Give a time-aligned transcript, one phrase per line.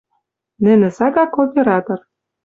[0.63, 1.99] Нӹнӹ сага кооператор—